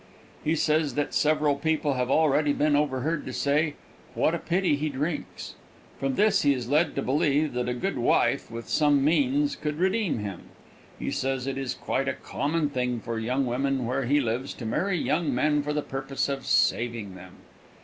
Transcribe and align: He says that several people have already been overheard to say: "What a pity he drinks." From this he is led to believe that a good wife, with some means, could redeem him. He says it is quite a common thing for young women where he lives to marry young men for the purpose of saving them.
He 0.43 0.55
says 0.55 0.95
that 0.95 1.13
several 1.13 1.55
people 1.57 1.93
have 1.93 2.09
already 2.09 2.53
been 2.53 2.75
overheard 2.75 3.23
to 3.27 3.31
say: 3.33 3.75
"What 4.15 4.33
a 4.33 4.39
pity 4.39 4.75
he 4.75 4.89
drinks." 4.89 5.53
From 5.99 6.15
this 6.15 6.41
he 6.41 6.53
is 6.55 6.67
led 6.71 6.95
to 6.95 7.03
believe 7.03 7.53
that 7.53 7.69
a 7.69 7.75
good 7.75 7.99
wife, 7.99 8.49
with 8.49 8.67
some 8.67 9.05
means, 9.05 9.55
could 9.55 9.77
redeem 9.77 10.17
him. 10.17 10.45
He 10.97 11.11
says 11.11 11.45
it 11.45 11.59
is 11.59 11.75
quite 11.75 12.07
a 12.07 12.13
common 12.13 12.71
thing 12.71 12.99
for 12.99 13.19
young 13.19 13.45
women 13.45 13.85
where 13.85 14.05
he 14.05 14.19
lives 14.19 14.55
to 14.55 14.65
marry 14.65 14.97
young 14.97 15.35
men 15.35 15.61
for 15.61 15.71
the 15.71 15.83
purpose 15.83 16.27
of 16.29 16.47
saving 16.47 17.13
them. 17.13 17.33